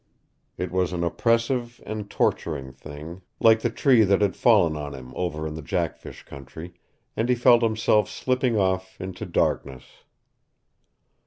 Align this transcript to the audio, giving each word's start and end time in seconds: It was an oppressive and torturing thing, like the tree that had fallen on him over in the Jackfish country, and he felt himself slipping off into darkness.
It 0.57 0.71
was 0.71 0.93
an 0.93 1.03
oppressive 1.03 1.79
and 1.85 2.09
torturing 2.09 2.71
thing, 2.71 3.21
like 3.39 3.59
the 3.59 3.69
tree 3.69 4.01
that 4.01 4.19
had 4.23 4.35
fallen 4.35 4.75
on 4.75 4.95
him 4.95 5.13
over 5.15 5.45
in 5.45 5.53
the 5.53 5.61
Jackfish 5.61 6.23
country, 6.25 6.73
and 7.15 7.29
he 7.29 7.35
felt 7.35 7.61
himself 7.61 8.09
slipping 8.09 8.57
off 8.57 8.99
into 8.99 9.27
darkness. 9.27 9.83